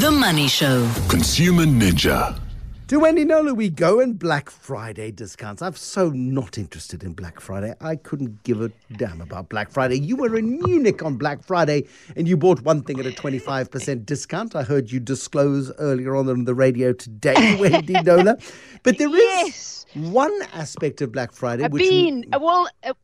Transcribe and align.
The 0.00 0.10
Money 0.10 0.48
Show. 0.48 0.88
Consumer 1.08 1.64
Ninja. 1.64 2.38
To 2.88 3.00
Wendy 3.00 3.24
Knowler 3.24 3.54
we 3.54 3.68
go 3.68 4.00
and 4.00 4.18
Black 4.18 4.48
Friday 4.48 5.10
discounts. 5.10 5.60
I'm 5.60 5.74
so 5.74 6.10
not 6.10 6.56
interested 6.56 7.02
in 7.02 7.12
Black 7.12 7.40
Friday. 7.40 7.74
I 7.80 7.96
couldn't 7.96 8.42
give 8.44 8.60
a 8.62 8.70
damn 8.96 9.20
about 9.20 9.48
Black 9.48 9.70
Friday. 9.70 9.98
You 9.98 10.16
were 10.16 10.36
in 10.36 10.58
Munich 10.62 11.02
on 11.02 11.16
Black 11.16 11.42
Friday 11.42 11.86
and 12.16 12.28
you 12.28 12.36
bought 12.36 12.60
one 12.62 12.82
thing 12.82 13.00
at 13.00 13.06
a 13.06 13.10
25% 13.10 14.06
discount. 14.06 14.54
I 14.54 14.62
heard 14.62 14.90
you 14.90 15.00
disclose 15.00 15.72
earlier 15.78 16.14
on 16.16 16.28
on 16.28 16.44
the 16.44 16.54
radio 16.54 16.92
today, 16.92 17.56
Wendy 17.60 17.94
Knowler. 17.94 18.36
But 18.82 18.98
there 18.98 19.08
is 19.08 19.14
Yes. 19.14 19.86
one 19.94 20.36
aspect 20.54 21.00
of 21.02 21.12
Black 21.12 21.32
Friday 21.32 21.64
A 21.64 21.68
which 21.68 21.82
bean. 21.82 22.24
A 22.32 22.38
wool. 22.38 22.68
A, 22.84 22.94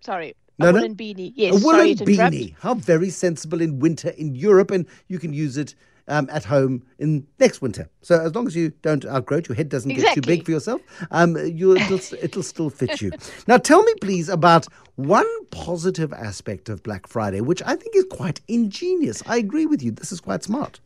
sorry. 0.00 0.34
No, 0.62 0.68
a 0.68 0.72
no. 0.72 0.78
woolen 0.78 0.96
beanie. 0.96 1.32
Yes. 1.34 1.62
a 1.62 1.64
woolen 1.66 1.94
beanie. 1.96 2.54
How 2.60 2.74
very 2.74 3.10
sensible 3.10 3.60
in 3.60 3.78
winter 3.78 4.10
in 4.10 4.34
Europe, 4.34 4.70
and 4.70 4.86
you 5.08 5.18
can 5.18 5.32
use 5.32 5.56
it 5.56 5.74
um, 6.08 6.28
at 6.30 6.44
home 6.44 6.82
in 6.98 7.26
next 7.38 7.62
winter. 7.62 7.88
So 8.02 8.20
as 8.20 8.34
long 8.34 8.46
as 8.46 8.56
you 8.56 8.70
don't 8.82 9.04
outgrow 9.06 9.38
it, 9.38 9.48
your 9.48 9.56
head 9.56 9.68
doesn't 9.68 9.94
get 9.94 10.14
too 10.14 10.20
big 10.20 10.44
for 10.44 10.50
yourself, 10.50 10.80
um, 11.10 11.36
you 11.36 11.76
it'll, 11.76 12.00
it'll 12.22 12.42
still 12.42 12.70
fit 12.70 13.00
you. 13.00 13.12
Now, 13.46 13.58
tell 13.58 13.82
me, 13.82 13.92
please, 14.00 14.28
about 14.28 14.66
one 14.96 15.26
positive 15.50 16.12
aspect 16.12 16.68
of 16.68 16.82
Black 16.82 17.06
Friday, 17.06 17.40
which 17.40 17.62
I 17.64 17.76
think 17.76 17.96
is 17.96 18.04
quite 18.10 18.40
ingenious. 18.48 19.22
I 19.26 19.36
agree 19.38 19.66
with 19.66 19.82
you. 19.82 19.90
This 19.90 20.12
is 20.12 20.20
quite 20.20 20.42
smart. 20.42 20.80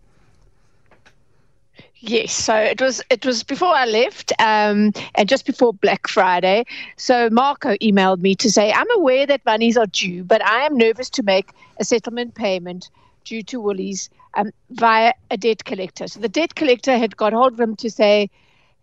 Yes, 2.01 2.33
so 2.33 2.55
it 2.55 2.81
was 2.81 3.03
it 3.11 3.25
was 3.25 3.43
before 3.43 3.75
I 3.75 3.87
left, 3.87 4.33
um, 4.39 4.93
and 5.15 5.29
just 5.29 5.47
before 5.47 5.73
Black 5.73 6.09
Friday. 6.09 6.65
So 6.97 7.31
Marco 7.31 7.75
emailed 7.77 8.21
me 8.21 8.35
to 8.37 8.51
say, 8.51 8.71
"I'm 8.73 8.91
aware 8.97 9.27
that 9.27 9.45
monies 9.47 9.77
are 9.79 9.87
due, 9.87 10.23
but 10.25 10.45
I 10.45 10.67
am 10.67 10.77
nervous 10.77 11.09
to 11.11 11.23
make 11.23 11.51
a 11.81 11.85
settlement 11.85 12.35
payment 12.35 12.91
due 13.25 13.43
to 13.45 13.61
Woolies 13.61 14.11
um, 14.37 14.51
via 14.71 15.15
a 15.31 15.37
debt 15.39 15.65
collector." 15.65 16.07
So 16.07 16.21
the 16.21 16.29
debt 16.29 16.55
collector 16.55 16.99
had 16.99 17.17
got 17.17 17.33
hold 17.33 17.55
of 17.55 17.61
him 17.61 17.77
to 17.77 17.91
say, 17.91 18.29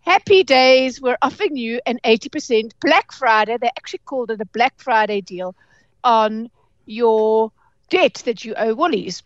"Happy 0.00 0.42
days, 0.42 1.00
we're 1.00 1.18
offering 1.22 1.56
you 1.56 1.80
an 1.86 1.98
80% 2.04 2.74
Black 2.80 3.12
Friday." 3.12 3.56
They 3.58 3.70
actually 3.76 4.02
called 4.06 4.30
it 4.32 4.40
a 4.40 4.46
Black 4.46 4.74
Friday 4.80 5.20
deal 5.20 5.54
on 6.02 6.50
your 6.86 7.52
debt 7.90 8.22
that 8.24 8.44
you 8.44 8.54
owe 8.56 8.74
Woolies 8.74 9.22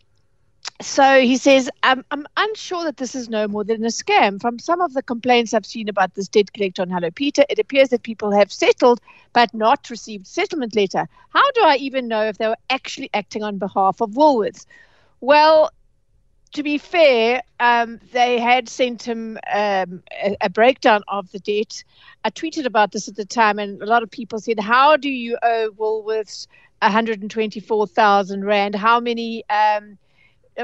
so 0.80 1.20
he 1.20 1.36
says, 1.36 1.68
I'm, 1.82 2.04
I'm 2.12 2.26
unsure 2.36 2.84
that 2.84 2.98
this 2.98 3.16
is 3.16 3.28
no 3.28 3.48
more 3.48 3.64
than 3.64 3.84
a 3.84 3.88
scam. 3.88 4.40
From 4.40 4.60
some 4.60 4.80
of 4.80 4.94
the 4.94 5.02
complaints 5.02 5.52
I've 5.52 5.66
seen 5.66 5.88
about 5.88 6.14
this 6.14 6.28
debt 6.28 6.52
collector 6.52 6.82
on 6.82 6.90
Hello 6.90 7.10
Peter, 7.10 7.44
it 7.48 7.58
appears 7.58 7.88
that 7.88 8.04
people 8.04 8.30
have 8.30 8.52
settled 8.52 9.00
but 9.32 9.52
not 9.52 9.90
received 9.90 10.26
settlement 10.26 10.76
letter. 10.76 11.08
How 11.30 11.50
do 11.52 11.62
I 11.62 11.76
even 11.76 12.06
know 12.06 12.22
if 12.24 12.38
they 12.38 12.46
were 12.46 12.56
actually 12.70 13.10
acting 13.12 13.42
on 13.42 13.58
behalf 13.58 14.00
of 14.00 14.10
Woolworths? 14.10 14.66
Well, 15.20 15.72
to 16.54 16.62
be 16.62 16.78
fair, 16.78 17.42
um, 17.58 17.98
they 18.12 18.38
had 18.38 18.68
sent 18.68 19.02
him 19.02 19.36
um, 19.52 20.02
a, 20.22 20.36
a 20.42 20.48
breakdown 20.48 21.02
of 21.08 21.30
the 21.32 21.40
debt. 21.40 21.82
I 22.24 22.30
tweeted 22.30 22.66
about 22.66 22.92
this 22.92 23.08
at 23.08 23.16
the 23.16 23.24
time, 23.24 23.58
and 23.58 23.82
a 23.82 23.86
lot 23.86 24.04
of 24.04 24.10
people 24.10 24.38
said, 24.38 24.60
How 24.60 24.96
do 24.96 25.10
you 25.10 25.38
owe 25.42 25.70
Woolworths 25.76 26.46
124,000 26.82 28.44
Rand? 28.44 28.76
How 28.76 29.00
many. 29.00 29.44
Um, 29.50 29.98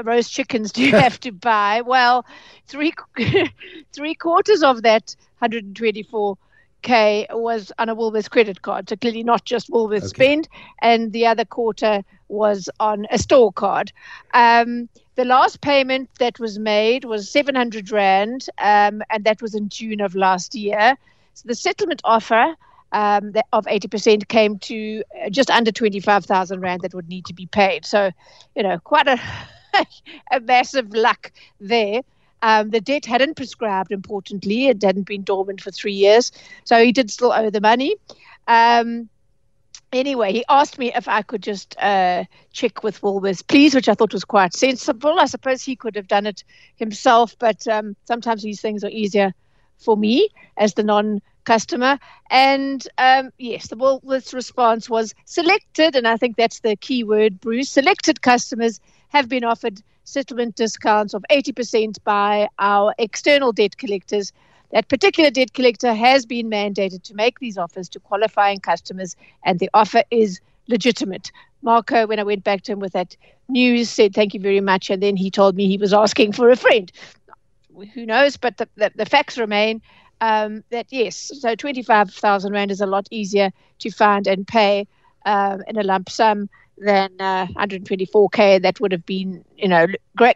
roast 0.03 0.31
chickens 0.31 0.71
do 0.71 0.83
you 0.83 0.93
have 0.97 1.19
to 1.21 1.31
buy? 1.31 1.81
Well, 1.81 2.25
three 2.67 2.93
three 3.95 4.15
quarters 4.15 4.63
of 4.63 4.81
that 4.83 5.15
124k 5.39 7.25
was 7.31 7.71
on 7.77 7.89
a 7.89 7.95
Woolworths 7.95 8.29
credit 8.29 8.61
card, 8.61 8.89
so 8.89 8.95
clearly 8.95 9.23
not 9.23 9.45
just 9.45 9.69
Woolworths 9.69 10.03
Okay. 10.03 10.15
spend, 10.15 10.47
and 10.81 11.11
the 11.11 11.25
other 11.27 11.45
quarter 11.45 12.01
was 12.27 12.69
on 12.79 13.05
a 13.11 13.17
store 13.17 13.51
card. 13.51 13.91
Um, 14.33 14.89
the 15.15 15.25
last 15.25 15.61
payment 15.61 16.09
that 16.19 16.39
was 16.39 16.59
made 16.59 17.03
was 17.05 17.31
700 17.31 17.91
rand, 17.91 18.45
um, 18.59 19.01
and 19.09 19.23
that 19.25 19.41
was 19.41 19.55
in 19.55 19.69
June 19.69 20.01
of 20.01 20.15
last 20.15 20.55
year. 20.55 20.95
So 21.33 21.43
the 21.47 21.55
settlement 21.55 22.01
offer. 22.03 22.55
Um, 22.91 23.31
that 23.33 23.45
of 23.51 23.65
80% 23.67 24.27
came 24.27 24.57
to 24.59 25.03
uh, 25.25 25.29
just 25.29 25.49
under 25.49 25.71
25,000 25.71 26.61
rand 26.61 26.81
that 26.83 26.93
would 26.93 27.07
need 27.09 27.25
to 27.25 27.33
be 27.33 27.45
paid. 27.45 27.85
So, 27.85 28.11
you 28.55 28.63
know, 28.63 28.79
quite 28.79 29.07
a 29.07 29.17
a 30.31 30.39
massive 30.39 30.93
luck 30.93 31.31
there. 31.59 32.01
Um, 32.41 32.69
the 32.69 32.81
debt 32.81 33.05
hadn't 33.05 33.35
prescribed, 33.35 33.91
importantly. 33.91 34.67
It 34.67 34.83
hadn't 34.83 35.07
been 35.07 35.23
dormant 35.23 35.61
for 35.61 35.71
three 35.71 35.93
years. 35.93 36.31
So 36.63 36.83
he 36.83 36.91
did 36.91 37.09
still 37.09 37.31
owe 37.31 37.49
the 37.49 37.61
money. 37.61 37.95
Um, 38.47 39.09
anyway, 39.91 40.31
he 40.33 40.45
asked 40.49 40.77
me 40.77 40.93
if 40.93 41.07
I 41.07 41.21
could 41.21 41.41
just 41.41 41.75
uh, 41.79 42.25
check 42.51 42.83
with 42.83 43.01
Woolworths, 43.01 43.45
please, 43.47 43.73
which 43.73 43.89
I 43.89 43.93
thought 43.93 44.13
was 44.13 44.25
quite 44.25 44.53
sensible. 44.53 45.19
I 45.19 45.25
suppose 45.25 45.63
he 45.63 45.75
could 45.75 45.95
have 45.95 46.07
done 46.07 46.25
it 46.25 46.43
himself, 46.75 47.35
but 47.39 47.67
um, 47.67 47.95
sometimes 48.05 48.43
these 48.43 48.61
things 48.61 48.83
are 48.83 48.89
easier 48.89 49.33
for 49.77 49.97
me 49.97 50.29
as 50.57 50.73
the 50.73 50.83
non 50.83 51.21
customer. 51.45 51.97
And 52.29 52.85
um, 52.97 53.31
yes, 53.37 53.67
the 53.67 53.77
Woolworths 53.77 54.33
response 54.33 54.89
was 54.89 55.13
selected, 55.25 55.95
and 55.95 56.07
I 56.07 56.17
think 56.17 56.35
that's 56.35 56.59
the 56.59 56.75
key 56.75 57.03
word, 57.03 57.39
Bruce. 57.39 57.69
Selected 57.69 58.21
customers 58.21 58.79
have 59.09 59.29
been 59.29 59.43
offered 59.43 59.81
settlement 60.03 60.55
discounts 60.55 61.13
of 61.13 61.25
80% 61.31 61.97
by 62.03 62.47
our 62.59 62.93
external 62.97 63.51
debt 63.51 63.77
collectors. 63.77 64.31
That 64.71 64.87
particular 64.87 65.29
debt 65.29 65.53
collector 65.53 65.93
has 65.93 66.25
been 66.25 66.49
mandated 66.49 67.03
to 67.03 67.15
make 67.15 67.39
these 67.39 67.57
offers 67.57 67.89
to 67.89 67.99
qualifying 67.99 68.59
customers, 68.59 69.15
and 69.43 69.59
the 69.59 69.69
offer 69.73 70.03
is 70.11 70.39
legitimate. 70.67 71.31
Marco, 71.61 72.07
when 72.07 72.19
I 72.19 72.23
went 72.23 72.43
back 72.43 72.61
to 72.63 72.73
him 72.73 72.79
with 72.79 72.93
that 72.93 73.15
news, 73.47 73.89
said 73.89 74.13
thank 74.13 74.33
you 74.33 74.39
very 74.39 74.61
much, 74.61 74.89
and 74.89 75.01
then 75.01 75.15
he 75.15 75.31
told 75.31 75.55
me 75.55 75.67
he 75.67 75.77
was 75.77 75.93
asking 75.93 76.33
for 76.33 76.49
a 76.49 76.55
friend. 76.55 76.91
Who 77.93 78.05
knows? 78.05 78.37
But 78.37 78.57
the, 78.57 78.69
the, 78.75 78.91
the 78.95 79.05
facts 79.05 79.37
remain 79.37 79.81
um, 80.21 80.63
that 80.69 80.87
yes, 80.89 81.31
so 81.39 81.55
25,000 81.55 82.51
Rand 82.53 82.71
is 82.71 82.81
a 82.81 82.85
lot 82.85 83.07
easier 83.11 83.51
to 83.79 83.91
find 83.91 84.27
and 84.27 84.47
pay 84.47 84.87
um, 85.25 85.61
in 85.67 85.77
a 85.77 85.83
lump 85.83 86.09
sum 86.09 86.49
than 86.77 87.09
uh, 87.19 87.47
124k 87.53 88.57
that 88.59 88.79
would 88.79 88.91
have 88.91 89.05
been, 89.05 89.43
you 89.55 89.67
know, 89.67 89.87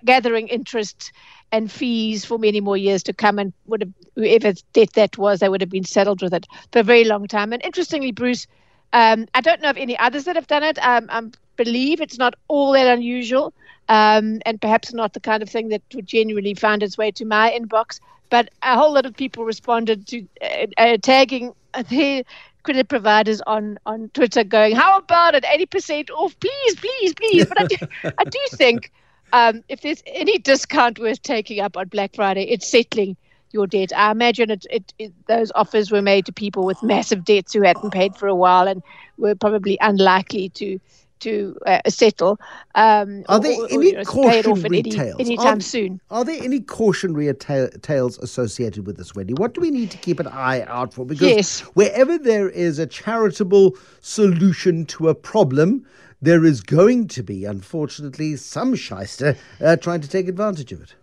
gathering 0.05 0.47
interest 0.47 1.11
and 1.51 1.71
fees 1.71 2.25
for 2.25 2.37
many 2.37 2.59
more 2.61 2.77
years 2.77 3.03
to 3.03 3.13
come 3.13 3.39
and 3.39 3.53
would 3.65 3.81
have 3.81 3.91
whoever 4.15 4.53
debt 4.73 4.93
that 4.93 5.17
was, 5.17 5.39
they 5.39 5.49
would 5.49 5.61
have 5.61 5.69
been 5.69 5.83
settled 5.83 6.21
with 6.21 6.33
it 6.33 6.47
for 6.71 6.79
a 6.79 6.83
very 6.83 7.03
long 7.05 7.27
time. 7.27 7.53
And 7.53 7.63
interestingly, 7.63 8.11
Bruce, 8.11 8.47
um, 8.93 9.25
I 9.33 9.41
don't 9.41 9.61
know 9.61 9.69
of 9.69 9.77
any 9.77 9.97
others 9.97 10.25
that 10.25 10.35
have 10.35 10.47
done 10.47 10.63
it. 10.63 10.77
Um, 10.85 11.07
I 11.09 11.21
believe 11.57 12.01
it's 12.01 12.17
not 12.17 12.35
all 12.47 12.71
that 12.73 12.87
unusual, 12.87 13.53
um, 13.87 14.39
and 14.45 14.61
perhaps 14.61 14.93
not 14.93 15.13
the 15.13 15.19
kind 15.19 15.41
of 15.43 15.49
thing 15.49 15.69
that 15.69 15.81
would 15.93 16.07
genuinely 16.07 16.53
find 16.53 16.81
its 16.83 16.97
way 16.97 17.11
to 17.11 17.25
my 17.25 17.51
inbox. 17.57 17.99
But 18.29 18.49
a 18.61 18.75
whole 18.75 18.93
lot 18.93 19.05
of 19.05 19.15
people 19.15 19.43
responded 19.45 20.07
to 20.07 20.27
uh, 20.41 20.65
uh, 20.77 20.97
tagging 21.01 21.53
their 21.89 22.23
credit 22.63 22.87
providers 22.87 23.41
on, 23.47 23.79
on 23.85 24.09
Twitter, 24.13 24.43
going, 24.43 24.75
"How 24.75 24.97
about 24.97 25.35
it? 25.35 25.45
Eighty 25.51 25.65
percent 25.65 26.09
off, 26.09 26.39
please, 26.39 26.75
please, 26.75 27.13
please." 27.13 27.45
But 27.45 27.61
I 27.61 27.65
do, 27.65 27.75
I 28.17 28.23
do 28.23 28.39
think 28.51 28.91
um, 29.33 29.63
if 29.69 29.81
there's 29.81 30.03
any 30.05 30.37
discount 30.37 30.99
worth 30.99 31.21
taking 31.21 31.59
up 31.59 31.77
on 31.77 31.87
Black 31.87 32.15
Friday, 32.15 32.43
it's 32.43 32.67
settling 32.67 33.17
your 33.51 33.67
debt. 33.67 33.91
I 33.95 34.11
imagine 34.11 34.51
it, 34.51 34.65
it, 34.69 34.93
it, 34.99 35.13
those 35.27 35.51
offers 35.55 35.91
were 35.91 36.01
made 36.01 36.25
to 36.27 36.31
people 36.31 36.63
with 36.65 36.83
massive 36.83 37.25
debts 37.25 37.53
who 37.53 37.63
hadn't 37.63 37.91
paid 37.91 38.15
for 38.15 38.27
a 38.27 38.35
while 38.35 38.67
and 38.67 38.83
were 39.17 39.35
probably 39.35 39.77
unlikely 39.81 40.49
to 40.49 40.79
to 41.19 41.57
uh, 41.65 41.79
settle. 41.87 42.39
Um, 42.75 43.23
Are 43.29 43.39
there 43.39 43.53
or, 43.59 43.63
or, 43.63 43.71
any 43.71 43.87
you 43.87 43.93
know, 43.93 44.03
to 44.03 44.11
pay 44.11 44.39
it 44.39 44.47
off 44.47 44.57
at 44.57 44.63
cautionary 44.63 44.79
any, 44.79 44.91
tales? 44.91 45.15
anytime 45.19 45.57
Are- 45.57 45.61
soon? 45.61 46.01
Are 46.09 46.25
there 46.25 46.41
any 46.41 46.59
cautionary 46.59 47.33
ta- 47.33 47.67
tales 47.81 48.17
associated 48.19 48.85
with 48.85 48.97
this, 48.97 49.15
Wendy? 49.15 49.33
What 49.33 49.53
do 49.53 49.61
we 49.61 49.71
need 49.71 49.91
to 49.91 49.97
keep 49.97 50.19
an 50.19 50.27
eye 50.27 50.63
out 50.63 50.93
for? 50.93 51.05
Because 51.05 51.27
Yes. 51.27 51.59
wherever 51.73 52.17
there 52.17 52.49
is 52.49 52.79
a 52.79 52.85
charitable 52.85 53.75
solution 54.01 54.85
to 54.87 55.09
a 55.09 55.15
problem, 55.15 55.85
there 56.21 56.43
is 56.43 56.61
going 56.61 57.07
to 57.07 57.23
be, 57.23 57.45
unfortunately, 57.45 58.35
some 58.35 58.75
shyster 58.75 59.37
uh, 59.61 59.75
trying 59.77 60.01
to 60.01 60.07
take 60.09 60.27
advantage 60.27 60.71
of 60.71 60.81
it. 60.81 60.95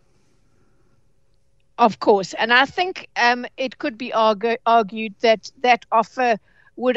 Of 1.78 2.00
course, 2.00 2.32
and 2.34 2.54
I 2.54 2.64
think 2.64 3.06
um, 3.16 3.44
it 3.58 3.78
could 3.78 3.98
be 3.98 4.10
argu- 4.10 4.56
argued 4.64 5.14
that 5.20 5.50
that 5.60 5.84
offer 5.92 6.38
would 6.76 6.96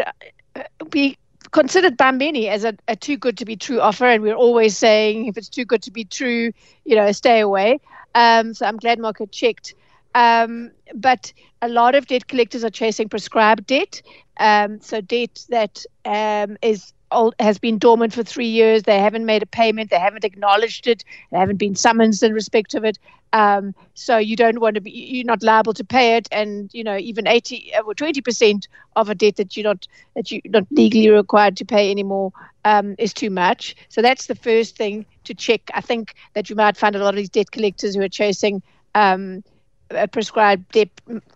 uh, 0.55 0.63
be 0.89 1.17
considered 1.51 1.97
many 2.15 2.47
as 2.49 2.63
a, 2.63 2.73
a 2.87 2.95
too 2.95 3.17
good 3.17 3.37
to 3.37 3.45
be 3.45 3.55
true 3.55 3.79
offer, 3.81 4.05
and 4.05 4.23
we're 4.23 4.35
always 4.35 4.77
saying 4.77 5.27
if 5.27 5.37
it's 5.37 5.49
too 5.49 5.65
good 5.65 5.81
to 5.83 5.91
be 5.91 6.05
true, 6.05 6.51
you 6.85 6.95
know, 6.95 7.11
stay 7.11 7.39
away. 7.39 7.79
Um, 8.15 8.53
so 8.53 8.65
I'm 8.65 8.77
glad 8.77 8.99
Marco 8.99 9.25
checked. 9.25 9.75
Um, 10.15 10.71
but 10.95 11.31
a 11.61 11.69
lot 11.69 11.95
of 11.95 12.07
debt 12.07 12.27
collectors 12.27 12.63
are 12.63 12.69
chasing 12.69 13.09
prescribed 13.09 13.67
debt, 13.67 14.01
um, 14.39 14.81
so 14.81 15.01
debt 15.01 15.45
that 15.49 15.85
um, 16.05 16.57
is 16.61 16.93
old, 17.11 17.35
has 17.39 17.57
been 17.57 17.77
dormant 17.77 18.13
for 18.13 18.23
three 18.23 18.47
years. 18.47 18.83
They 18.83 18.99
haven't 18.99 19.25
made 19.25 19.43
a 19.43 19.47
payment. 19.47 19.89
They 19.89 19.99
haven't 19.99 20.23
acknowledged 20.25 20.87
it. 20.87 21.03
They 21.31 21.37
haven't 21.37 21.57
been 21.57 21.75
summoned 21.75 22.21
in 22.21 22.33
respect 22.33 22.73
of 22.75 22.83
it. 22.85 22.97
Um, 23.33 23.75
so 23.93 24.17
you 24.17 24.35
don't 24.35 24.59
want 24.59 24.75
to 24.75 24.81
be. 24.81 24.91
You're 24.91 25.25
not 25.25 25.43
liable 25.43 25.73
to 25.73 25.83
pay 25.83 26.15
it, 26.17 26.27
and 26.31 26.69
you 26.73 26.83
know 26.83 26.97
even 26.97 27.27
eighty 27.27 27.71
or 27.85 27.93
twenty 27.93 28.21
percent 28.21 28.67
of 28.95 29.09
a 29.09 29.15
debt 29.15 29.35
that 29.37 29.55
you're 29.55 29.63
not 29.63 29.87
that 30.15 30.31
you're 30.31 30.41
not 30.45 30.65
legally 30.71 31.09
required 31.09 31.57
to 31.57 31.65
pay 31.65 31.91
anymore 31.91 32.31
um, 32.65 32.95
is 32.97 33.13
too 33.13 33.29
much. 33.29 33.75
So 33.89 34.01
that's 34.01 34.27
the 34.27 34.35
first 34.35 34.75
thing 34.77 35.05
to 35.25 35.33
check. 35.33 35.61
I 35.73 35.81
think 35.81 36.15
that 36.33 36.49
you 36.49 36.55
might 36.55 36.77
find 36.77 36.95
a 36.95 36.99
lot 36.99 37.09
of 37.09 37.17
these 37.17 37.29
debt 37.29 37.51
collectors 37.51 37.95
who 37.95 38.01
are 38.01 38.09
chasing. 38.09 38.61
Um, 38.95 39.43
a 39.91 40.07
prescribed 40.07 40.71
debt, 40.71 40.89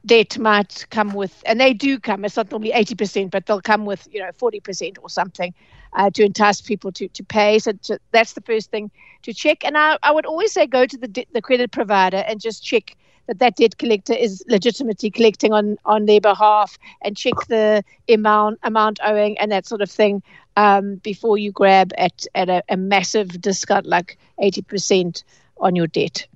debt 0.05 0.38
might 0.38 0.85
come 0.89 1.13
with, 1.13 1.41
and 1.45 1.59
they 1.59 1.73
do 1.73 2.00
come. 2.00 2.25
It's 2.25 2.38
not 2.38 2.51
normally 2.51 2.71
eighty 2.71 2.95
percent, 2.95 3.31
but 3.31 3.45
they'll 3.45 3.61
come 3.61 3.85
with 3.85 4.07
you 4.11 4.19
know 4.19 4.31
forty 4.38 4.59
percent 4.59 4.97
or 5.01 5.09
something 5.09 5.53
uh, 5.94 6.09
to 6.11 6.23
entice 6.23 6.61
people 6.61 6.91
to 6.94 7.07
to 7.09 7.23
pay. 7.23 7.59
So 7.59 7.73
to, 7.83 8.00
that's 8.11 8.33
the 8.33 8.41
first 8.41 8.71
thing 8.71 8.91
to 9.23 9.33
check. 9.33 9.63
And 9.65 9.77
I, 9.77 9.97
I 10.03 10.11
would 10.11 10.25
always 10.25 10.51
say 10.51 10.67
go 10.67 10.85
to 10.85 10.97
the 10.97 11.25
the 11.33 11.41
credit 11.41 11.71
provider 11.71 12.17
and 12.27 12.39
just 12.39 12.63
check 12.63 12.95
that 13.27 13.39
that 13.39 13.55
debt 13.55 13.77
collector 13.77 14.13
is 14.13 14.44
legitimately 14.47 15.09
collecting 15.09 15.53
on 15.53 15.77
on 15.85 16.05
their 16.05 16.21
behalf 16.21 16.77
and 17.01 17.15
check 17.17 17.35
the 17.47 17.83
amount 18.09 18.59
amount 18.63 19.00
owing 19.03 19.38
and 19.39 19.51
that 19.51 19.65
sort 19.65 19.81
of 19.81 19.89
thing 19.89 20.21
um, 20.57 20.95
before 20.97 21.38
you 21.38 21.51
grab 21.51 21.91
at 21.97 22.25
at 22.35 22.50
a, 22.50 22.63
a 22.69 22.77
massive 22.77 23.41
discount 23.41 23.85
like 23.85 24.17
eighty 24.39 24.61
percent 24.61 25.23
on 25.57 25.75
your 25.75 25.88
debt. 25.88 26.27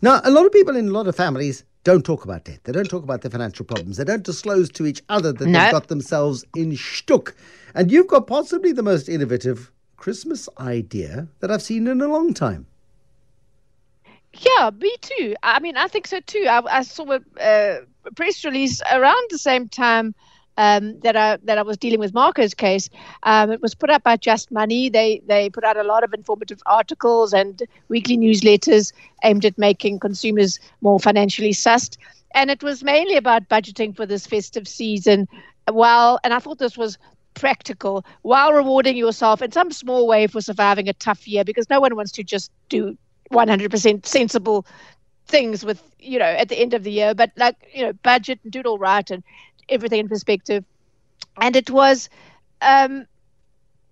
Now, 0.00 0.20
a 0.24 0.30
lot 0.30 0.46
of 0.46 0.52
people 0.52 0.76
in 0.76 0.88
a 0.88 0.92
lot 0.92 1.06
of 1.06 1.16
families 1.16 1.64
don't 1.84 2.04
talk 2.04 2.24
about 2.24 2.44
debt. 2.44 2.60
They 2.64 2.72
don't 2.72 2.88
talk 2.88 3.02
about 3.02 3.22
their 3.22 3.30
financial 3.30 3.64
problems. 3.66 3.96
They 3.96 4.04
don't 4.04 4.22
disclose 4.22 4.70
to 4.70 4.86
each 4.86 5.02
other 5.08 5.32
that 5.32 5.46
No. 5.46 5.60
they've 5.60 5.72
got 5.72 5.88
themselves 5.88 6.44
in 6.54 6.72
shtuk. 6.72 7.34
And 7.74 7.90
you've 7.90 8.06
got 8.06 8.26
possibly 8.26 8.72
the 8.72 8.82
most 8.82 9.08
innovative 9.08 9.72
Christmas 9.96 10.48
idea 10.58 11.28
that 11.40 11.50
I've 11.50 11.62
seen 11.62 11.86
in 11.88 12.00
a 12.00 12.08
long 12.08 12.34
time. 12.34 12.66
Yeah, 14.34 14.70
me 14.78 14.94
too. 15.00 15.34
I 15.42 15.60
mean, 15.60 15.76
I 15.76 15.88
think 15.88 16.06
so 16.06 16.20
too. 16.20 16.46
I, 16.48 16.78
I 16.78 16.82
saw 16.82 17.12
a, 17.12 17.20
uh, 17.40 17.80
press 18.16 18.44
release 18.44 18.80
around 18.90 19.26
the 19.30 19.38
same 19.38 19.68
time 19.68 20.14
um, 20.56 20.98
that 21.00 21.16
I 21.16 21.36
that 21.44 21.58
I 21.58 21.62
was 21.62 21.76
dealing 21.76 22.00
with 22.00 22.14
Marco's 22.14 22.54
case. 22.54 22.88
Um, 23.22 23.50
it 23.50 23.60
was 23.62 23.74
put 23.74 23.90
up 23.90 24.02
by 24.02 24.16
Just 24.16 24.50
Money. 24.50 24.88
They 24.88 25.22
they 25.26 25.48
put 25.50 25.64
out 25.64 25.76
a 25.76 25.82
lot 25.82 26.04
of 26.04 26.12
informative 26.12 26.60
articles 26.66 27.32
and 27.32 27.62
weekly 27.88 28.16
newsletters 28.16 28.92
aimed 29.24 29.44
at 29.44 29.58
making 29.58 29.98
consumers 30.00 30.58
more 30.80 30.98
financially 30.98 31.52
sussed. 31.52 31.96
And 32.34 32.50
it 32.50 32.62
was 32.62 32.82
mainly 32.82 33.16
about 33.16 33.48
budgeting 33.48 33.94
for 33.96 34.06
this 34.06 34.26
festive 34.26 34.66
season. 34.68 35.28
While 35.70 36.18
and 36.24 36.32
I 36.32 36.38
thought 36.38 36.58
this 36.58 36.76
was 36.76 36.98
practical 37.34 38.04
while 38.22 38.52
rewarding 38.52 38.96
yourself 38.96 39.42
in 39.42 39.50
some 39.52 39.70
small 39.70 40.06
way 40.06 40.26
for 40.26 40.40
surviving 40.40 40.88
a 40.88 40.92
tough 40.94 41.26
year 41.26 41.44
because 41.44 41.68
no 41.70 41.80
one 41.80 41.94
wants 41.96 42.12
to 42.12 42.22
just 42.22 42.50
do 42.68 42.96
100% 43.30 44.04
sensible 44.06 44.66
things 45.26 45.64
with 45.64 45.82
you 45.98 46.18
know 46.18 46.24
at 46.24 46.48
the 46.48 46.58
end 46.58 46.74
of 46.74 46.82
the 46.82 46.90
year 46.90 47.14
but 47.14 47.30
like 47.36 47.56
you 47.72 47.82
know 47.84 47.92
budget 48.02 48.38
and 48.42 48.52
do 48.52 48.60
it 48.60 48.66
all 48.66 48.78
right 48.78 49.10
and 49.10 49.22
everything 49.68 50.00
in 50.00 50.08
perspective 50.08 50.64
and 51.40 51.56
it 51.56 51.70
was 51.70 52.08
um, 52.60 53.06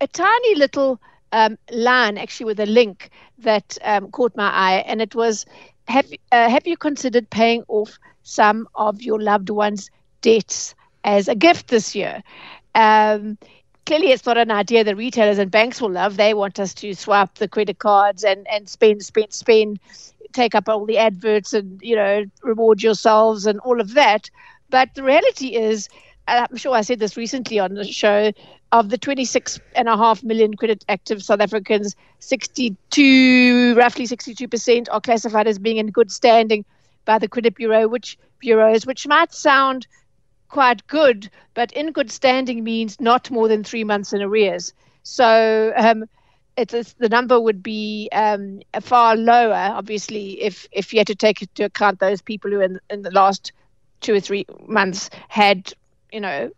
a 0.00 0.06
tiny 0.06 0.55
little 0.56 1.00
um, 1.32 1.56
line 1.72 2.19
actually 2.19 2.46
with 2.46 2.61
a 2.61 2.67
link 2.67 3.11
that 3.38 3.76
um, 3.82 4.11
caught 4.11 4.37
my 4.37 4.49
eye 4.50 4.84
and 4.87 5.00
it 5.00 5.14
was 5.14 5.44
have 5.87 6.06
uh, 6.32 6.49
have 6.49 6.67
you 6.67 6.76
considered 6.76 7.31
paying 7.31 7.62
off 7.69 7.99
some 8.22 8.67
of 8.75 9.02
your 9.02 9.20
loved 9.20 9.50
ones 9.50 9.90
debts 10.22 10.75
as 11.05 11.28
a 11.28 11.34
gift 11.34 11.69
this 11.69 11.94
year 11.94 12.23
um, 12.75 13.37
clearly 13.87 14.11
it's 14.12 14.26
not 14.26 14.37
an 14.38 14.50
idea 14.50 14.84
that 14.84 14.96
retailers 14.96 15.38
and 15.38 15.50
banks 15.50 15.81
will 15.81 15.90
love. 15.90 16.16
They 16.16 16.34
want 16.34 16.58
us 16.61 16.75
to 16.75 16.94
swipe 16.94 17.34
the 17.34 17.49
credit 17.49 17.78
cards 17.78 18.23
and, 18.25 18.46
and 18.50 18.69
spend, 18.69 19.02
spend, 19.02 19.32
spend, 19.32 19.81
take 20.32 20.55
up 20.55 20.69
all 20.69 20.84
the 20.87 20.99
adverts 20.99 21.52
and, 21.52 21.81
you 21.82 21.96
know, 21.96 22.25
reward 22.43 22.82
yourselves 22.82 23.46
and 23.46 23.58
all 23.61 23.81
of 23.81 23.94
that. 23.94 24.31
But 24.70 24.94
the 24.94 25.02
reality 25.02 25.56
is, 25.56 25.88
I'm 26.28 26.56
sure 26.56 26.75
I 26.75 26.82
said 26.82 27.00
this 27.00 27.17
recently 27.17 27.58
on 27.58 27.75
the 27.75 27.84
show, 27.84 28.32
of 28.72 28.88
the 28.88 28.99
26.5 28.99 30.22
million 30.22 30.55
credit 30.55 30.84
active 30.88 31.22
South 31.22 31.40
Africans, 31.40 31.96
62, 32.20 33.75
roughly 33.75 34.06
62% 34.06 34.87
are 34.93 35.00
classified 35.00 35.49
as 35.49 35.58
being 35.58 35.78
in 35.78 35.88
good 35.88 36.11
standing 36.11 36.64
by 37.05 37.19
the 37.19 37.28
credit 37.28 37.56
bureau, 37.56 37.88
which 37.88 38.17
bureaus, 38.38 38.87
which 38.87 39.08
might 39.08 39.34
sound 39.34 39.87
quite 40.49 40.87
good, 40.87 41.31
but 41.55 41.73
in 41.73 41.93
good 41.93 42.11
standing 42.11 42.62
means 42.62 43.00
not 43.00 43.31
more 43.31 43.49
than 43.49 43.64
three 43.64 43.84
months 43.84 44.12
in 44.12 44.23
arrears. 44.23 44.73
So 45.02 45.73
um, 45.76 46.05
it's, 46.56 46.75
it's, 46.75 46.93
the 46.94 47.08
number 47.08 47.40
would 47.40 47.62
be 47.62 48.08
um, 48.12 48.61
far 48.81 49.16
lower, 49.16 49.55
obviously, 49.55 50.40
if 50.43 50.69
if 50.73 50.93
you 50.93 51.00
had 51.00 51.06
to 51.08 51.14
take 51.14 51.43
into 51.43 51.64
account 51.64 51.99
those 52.00 52.20
people 52.20 52.50
who 52.50 52.61
in, 52.61 52.78
in 52.90 53.02
the 53.02 53.11
last 53.11 53.52
two 54.00 54.14
or 54.14 54.20
three 54.20 54.47
months 54.67 55.11
had 55.29 55.73
you 56.12 56.20
know 56.20 56.50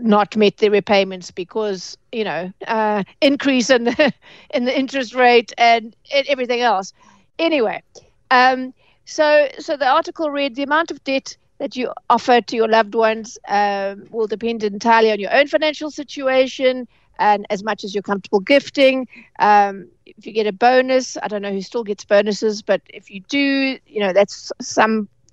not 0.00 0.36
met 0.36 0.56
their 0.58 0.70
repayments 0.70 1.30
because 1.30 1.96
you 2.12 2.24
know 2.24 2.52
uh, 2.66 3.02
increase 3.20 3.70
in 3.70 3.84
the 3.84 4.12
in 4.54 4.64
the 4.64 4.78
interest 4.78 5.14
rate 5.14 5.52
and, 5.58 5.94
everything 6.28 6.60
else. 6.60 6.92
Anyway, 7.38 7.82
um, 8.30 8.72
so 9.04 9.48
so 9.58 9.76
the 9.76 9.86
article 9.86 10.30
read 10.30 10.54
the 10.54 10.62
amount 10.62 10.90
of 10.90 11.02
debt 11.04 11.36
that 11.58 11.76
you 11.76 11.92
offer 12.10 12.40
to 12.40 12.56
your 12.56 12.68
loved 12.68 12.94
ones 12.94 13.38
um, 13.48 14.06
will 14.10 14.26
depend 14.26 14.64
entirely 14.64 15.12
on 15.12 15.20
your 15.20 15.32
own 15.32 15.46
financial 15.46 15.90
situation 15.90 16.88
and 17.18 17.46
as 17.50 17.62
much 17.62 17.84
as 17.84 17.94
you're 17.94 18.02
comfortable 18.02 18.40
gifting. 18.40 19.06
Um, 19.38 19.88
if 20.04 20.26
you 20.26 20.32
get 20.32 20.46
a 20.46 20.52
bonus, 20.52 21.16
I 21.22 21.28
don't 21.28 21.42
know 21.42 21.52
who 21.52 21.62
still 21.62 21.84
gets 21.84 22.04
bonuses, 22.04 22.62
but 22.62 22.80
if 22.92 23.10
you 23.10 23.20
do, 23.28 23.78
you 23.86 24.00
know, 24.00 24.12
that's 24.12 24.50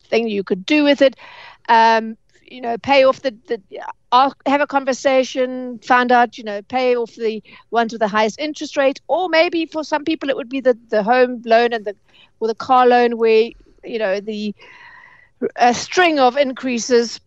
something 0.10 0.28
you 0.30 0.44
could 0.44 0.66
do 0.66 0.84
with 0.84 1.02
it. 1.02 1.16
Um, 1.68 2.18
you 2.44 2.62
know, 2.62 2.78
pay 2.78 3.04
off 3.04 3.22
the, 3.22 3.36
the 3.48 3.62
have 4.48 4.62
a 4.62 4.66
conversation, 4.68 5.80
find 5.80 6.12
out, 6.12 6.38
you 6.38 6.44
know, 6.44 6.62
pay 6.64 6.96
off 6.96 7.14
the 7.16 7.44
ones 7.70 7.94
with 7.94 8.00
the 8.02 8.08
highest 8.08 8.40
interest 8.40 8.76
rate, 8.76 9.00
or 9.08 9.30
maybe 9.30 9.66
for 9.66 9.84
some 9.84 10.04
people 10.04 10.30
it 10.30 10.36
would 10.36 10.50
be 10.50 10.62
the, 10.62 10.78
the 10.90 11.04
home 11.04 11.42
loan 11.46 11.74
and 11.74 11.86
the 11.86 11.96
or 12.40 12.48
the 12.48 12.56
car 12.56 12.88
loan 12.88 13.18
where, 13.18 13.52
you 13.84 14.00
know, 14.00 14.20
the 14.20 14.56
a 15.56 15.74
string 15.74 16.20
of 16.20 16.38
increases 16.38 17.20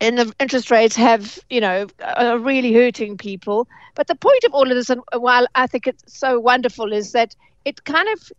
in 0.00 0.16
the 0.16 0.32
interest 0.40 0.70
rates 0.70 0.96
have, 0.96 1.38
you 1.48 1.60
know, 1.60 1.86
are 2.16 2.38
really 2.38 2.72
hurting 2.72 3.16
people. 3.16 3.68
But 3.94 4.08
the 4.08 4.16
point 4.16 4.44
of 4.44 4.54
all 4.54 4.68
of 4.70 4.76
this, 4.76 4.90
and 4.90 5.00
while 5.16 5.46
I 5.54 5.66
think 5.66 5.86
it's 5.86 6.02
so 6.12 6.40
wonderful, 6.40 6.92
is 6.92 7.12
that 7.12 7.36
it 7.64 7.84
kind 7.84 8.08
of 8.08 8.32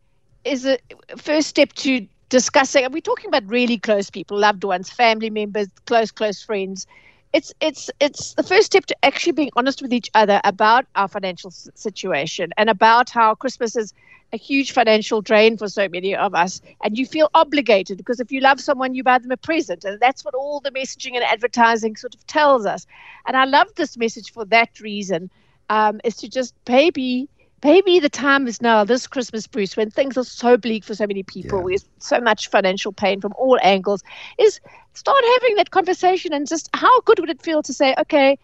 is 0.43 0.65
a 0.65 0.77
first 1.17 1.47
step 1.47 1.71
to 1.73 2.07
discussing. 2.31 2.85
And 2.85 2.93
we're 2.93 3.01
talking 3.01 3.29
about 3.29 3.47
really 3.47 3.77
close 3.77 4.09
people, 4.09 4.39
loved 4.39 4.65
ones, 4.65 4.89
family 4.89 5.29
members, 5.29 5.69
close, 5.85 6.11
close 6.11 6.43
friends. 6.43 6.87
It's 7.33 7.53
it's 7.61 7.91
it's 7.99 8.33
the 8.35 8.43
first 8.43 8.67
step 8.67 8.85
to 8.87 8.95
actually 9.03 9.33
being 9.33 9.51
honest 9.55 9.81
with 9.83 9.93
each 9.93 10.09
other 10.15 10.41
about 10.43 10.87
our 10.95 11.07
financial 11.07 11.51
situation 11.51 12.51
and 12.57 12.69
about 12.69 13.11
how 13.11 13.35
Christmas 13.35 13.75
is 13.77 13.93
a 14.33 14.37
huge 14.37 14.71
financial 14.71 15.21
drain 15.21 15.57
for 15.57 15.67
so 15.69 15.87
many 15.89 16.15
of 16.15 16.33
us. 16.35 16.61
And 16.83 16.97
you 16.97 17.05
feel 17.05 17.29
obligated 17.35 17.97
because 17.97 18.19
if 18.19 18.31
you 18.31 18.41
love 18.41 18.59
someone, 18.61 18.95
you 18.95 19.03
buy 19.03 19.19
them 19.19 19.31
a 19.31 19.37
present. 19.37 19.85
And 19.85 19.99
that's 19.99 20.25
what 20.25 20.35
all 20.35 20.59
the 20.61 20.71
messaging 20.71 21.15
and 21.15 21.23
advertising 21.23 21.95
sort 21.97 22.15
of 22.15 22.25
tells 22.27 22.65
us. 22.65 22.87
And 23.27 23.37
I 23.37 23.45
love 23.45 23.67
this 23.75 23.97
message 23.97 24.31
for 24.31 24.45
that 24.45 24.79
reason, 24.79 25.29
um, 25.69 26.01
is 26.03 26.17
to 26.17 26.29
just 26.29 26.53
maybe, 26.67 27.29
maybe 27.63 27.99
the 27.99 28.09
time 28.09 28.47
is 28.47 28.61
now, 28.61 28.83
this 28.83 29.07
Christmas, 29.07 29.47
Bruce, 29.47 29.75
when 29.75 29.89
things 29.89 30.17
are 30.17 30.23
so 30.23 30.57
bleak 30.57 30.83
for 30.83 30.95
so 30.95 31.05
many 31.07 31.23
people, 31.23 31.61
Yeah. 31.61 31.63
with 31.63 31.83
so 31.99 32.19
much 32.19 32.49
financial 32.49 32.91
pain 32.93 33.19
from 33.21 33.33
all 33.37 33.57
angles, 33.61 34.01
is 34.39 34.59
start 34.93 35.23
having 35.39 35.55
that 35.55 35.71
conversation 35.71 36.33
and 36.33 36.47
just 36.47 36.69
how 36.73 37.01
good 37.01 37.19
would 37.19 37.29
it 37.29 37.41
feel 37.41 37.61
to 37.63 37.73
say, 37.73 37.95
okay, 37.99 38.37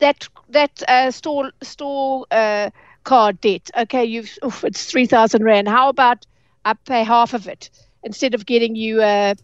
that 0.00 0.28
that 0.48 0.82
uh, 0.88 1.10
store 1.10 1.50
store 1.62 2.26
uh, 2.30 2.70
card 3.04 3.40
debt. 3.40 3.70
Okay, 3.76 4.04
you've 4.04 4.30
oof, 4.44 4.64
it's 4.64 4.84
three 4.90 5.06
thousand 5.06 5.44
rand. 5.44 5.68
How 5.68 5.88
about 5.88 6.24
I 6.64 6.74
pay 6.74 7.02
half 7.04 7.34
of 7.34 7.46
it 7.48 7.70
instead 8.02 8.34
of 8.34 8.46
getting 8.46 8.74
you 8.76 9.02
a 9.02 9.34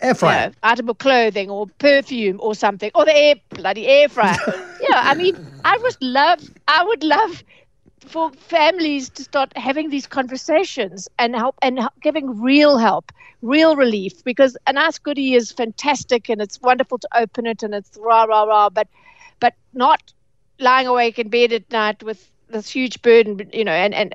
Air 0.00 0.14
fryer. 0.14 0.48
you 0.48 0.50
know, 0.50 0.52
item 0.62 0.88
of 0.88 0.98
clothing 0.98 1.50
or 1.50 1.66
perfume 1.78 2.38
or 2.40 2.54
something 2.54 2.90
or 2.94 3.04
the 3.04 3.14
air 3.16 3.34
bloody 3.50 3.86
air 3.86 4.08
fryer. 4.08 4.36
yeah, 4.78 5.02
I 5.04 5.14
mean, 5.14 5.34
I 5.64 5.76
would 5.82 5.96
love, 6.00 6.38
I 6.66 6.84
would 6.84 7.02
love 7.04 7.42
for 8.06 8.30
families 8.32 9.10
to 9.10 9.22
start 9.24 9.56
having 9.56 9.90
these 9.90 10.06
conversations 10.06 11.08
and 11.18 11.34
help 11.34 11.56
and 11.62 11.80
giving 12.02 12.40
real 12.40 12.78
help, 12.78 13.12
real 13.42 13.76
relief. 13.76 14.22
Because 14.24 14.56
an 14.66 14.76
Ask 14.78 15.02
Goodie 15.02 15.34
is 15.34 15.52
fantastic 15.52 16.28
and 16.28 16.40
it's 16.40 16.60
wonderful 16.60 16.98
to 16.98 17.08
open 17.16 17.46
it 17.46 17.62
and 17.62 17.74
it's 17.74 17.96
rah 18.00 18.24
rah 18.24 18.44
rah, 18.44 18.70
but 18.70 18.88
but 19.40 19.54
not 19.72 20.00
lying 20.58 20.86
awake 20.86 21.18
in 21.18 21.28
bed 21.28 21.52
at 21.52 21.70
night 21.70 22.02
with 22.02 22.30
this 22.48 22.70
huge 22.70 23.02
burden, 23.02 23.38
you 23.52 23.64
know, 23.64 23.72
and 23.72 23.94
and 23.94 24.12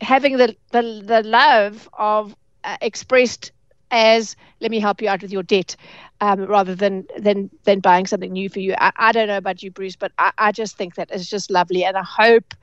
having 0.00 0.36
the 0.36 0.56
the, 0.70 1.02
the 1.04 1.22
love 1.22 1.88
of 1.98 2.34
uh, 2.64 2.76
expressed 2.80 3.52
as 3.90 4.36
let 4.60 4.70
me 4.70 4.80
help 4.80 5.00
you 5.02 5.08
out 5.08 5.22
with 5.22 5.32
your 5.32 5.42
debt 5.42 5.76
um, 6.20 6.44
rather 6.46 6.74
than 6.74 7.06
than 7.18 7.50
than 7.64 7.80
buying 7.80 8.06
something 8.06 8.32
new 8.32 8.48
for 8.48 8.60
you. 8.60 8.74
I, 8.78 8.92
I 8.96 9.12
don't 9.12 9.28
know 9.28 9.36
about 9.36 9.62
you, 9.62 9.70
Bruce, 9.70 9.96
but 9.96 10.12
I, 10.18 10.32
I 10.38 10.52
just 10.52 10.76
think 10.76 10.94
that 10.96 11.10
is 11.12 11.28
just 11.28 11.50
lovely, 11.50 11.84
and 11.84 11.96
I 11.96 12.02
hope 12.04 12.54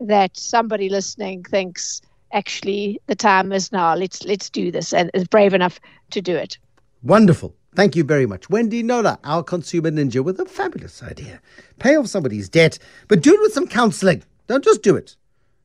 that 0.00 0.36
somebody 0.36 0.88
listening 0.88 1.44
thinks 1.44 2.00
actually 2.32 3.00
the 3.06 3.14
time 3.14 3.52
is 3.52 3.72
now. 3.72 3.94
Let's 3.94 4.24
let's 4.24 4.50
do 4.50 4.70
this, 4.70 4.92
and 4.92 5.10
is 5.14 5.26
brave 5.26 5.54
enough 5.54 5.80
to 6.10 6.20
do 6.20 6.36
it. 6.36 6.58
Wonderful. 7.02 7.54
Thank 7.74 7.96
you 7.96 8.04
very 8.04 8.26
much. 8.26 8.48
Wendy 8.48 8.82
Knowler, 8.84 9.18
our 9.24 9.42
consumer 9.42 9.90
ninja, 9.90 10.22
with 10.22 10.38
a 10.38 10.44
fabulous 10.44 11.02
idea. 11.02 11.40
Pay 11.80 11.96
off 11.96 12.06
somebody's 12.06 12.48
debt, 12.48 12.78
but 13.08 13.20
do 13.20 13.34
it 13.34 13.40
with 13.40 13.52
some 13.52 13.66
counseling. 13.66 14.22
Don't 14.46 14.62
just 14.62 14.82
do 14.82 14.94
it. 14.94 15.16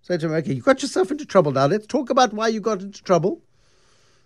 Say 0.01 0.17
to 0.17 0.25
him, 0.25 0.33
okay, 0.33 0.53
you 0.53 0.61
got 0.61 0.81
yourself 0.81 1.11
into 1.11 1.25
trouble 1.25 1.51
now. 1.51 1.67
Let's 1.67 1.85
talk 1.85 2.09
about 2.09 2.33
why 2.33 2.47
you 2.47 2.61
got 2.61 2.81
into 2.81 3.03
trouble. 3.03 3.43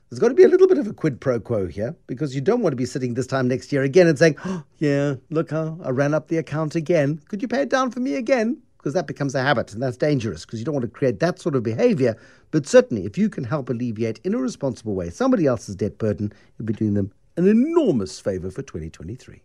There's 0.09 0.19
got 0.19 0.29
to 0.29 0.33
be 0.33 0.43
a 0.43 0.47
little 0.47 0.67
bit 0.67 0.77
of 0.77 0.87
a 0.87 0.93
quid 0.93 1.19
pro 1.19 1.39
quo 1.39 1.67
here 1.67 1.95
because 2.07 2.33
you 2.35 2.39
don't 2.39 2.61
want 2.61 2.71
to 2.71 2.77
be 2.77 2.85
sitting 2.85 3.15
this 3.15 3.27
time 3.27 3.47
next 3.47 3.73
year 3.73 3.83
again 3.83 4.07
and 4.07 4.17
saying, 4.17 4.37
oh, 4.45 4.63
yeah, 4.77 5.15
look 5.29 5.51
I 5.51 5.89
ran 5.89 6.13
up 6.13 6.29
the 6.29 6.37
account 6.37 6.75
again. 6.75 7.19
Could 7.27 7.41
you 7.41 7.47
pay 7.47 7.63
it 7.63 7.69
down 7.69 7.91
for 7.91 7.99
me 7.99 8.15
again? 8.15 8.61
Because 8.83 8.93
that 8.95 9.07
becomes 9.07 9.33
a 9.33 9.41
habit 9.41 9.73
and 9.73 9.81
that's 9.81 9.95
dangerous 9.95 10.45
because 10.45 10.59
you 10.59 10.65
don't 10.65 10.75
want 10.75 10.83
to 10.83 10.91
create 10.91 11.21
that 11.21 11.39
sort 11.39 11.55
of 11.55 11.63
behavior. 11.63 12.17
But 12.51 12.67
certainly, 12.67 13.05
if 13.05 13.17
you 13.17 13.29
can 13.29 13.45
help 13.45 13.69
alleviate 13.69 14.19
in 14.25 14.33
a 14.33 14.37
responsible 14.37 14.93
way 14.93 15.09
somebody 15.09 15.45
else's 15.45 15.77
debt 15.77 15.97
burden, 15.97 16.33
you'll 16.59 16.65
be 16.65 16.73
doing 16.73 16.93
them 16.93 17.13
an 17.37 17.47
enormous 17.47 18.19
favor 18.19 18.51
for 18.51 18.61
2023. 18.61 19.41